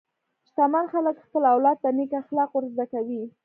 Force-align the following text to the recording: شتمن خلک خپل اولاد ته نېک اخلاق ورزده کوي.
شتمن 0.47 0.85
خلک 0.93 1.15
خپل 1.25 1.43
اولاد 1.53 1.77
ته 1.83 1.89
نېک 1.97 2.11
اخلاق 2.21 2.49
ورزده 2.53 2.85
کوي. 2.93 3.21